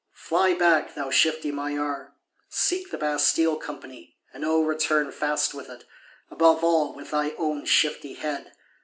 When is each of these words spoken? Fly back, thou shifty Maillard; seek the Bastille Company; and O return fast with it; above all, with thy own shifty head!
Fly 0.17 0.55
back, 0.55 0.95
thou 0.95 1.11
shifty 1.11 1.51
Maillard; 1.51 2.13
seek 2.49 2.89
the 2.89 2.97
Bastille 2.97 3.55
Company; 3.57 4.17
and 4.33 4.43
O 4.43 4.63
return 4.63 5.11
fast 5.11 5.53
with 5.53 5.69
it; 5.69 5.83
above 6.31 6.63
all, 6.63 6.95
with 6.95 7.11
thy 7.11 7.35
own 7.37 7.65
shifty 7.65 8.15
head! 8.15 8.51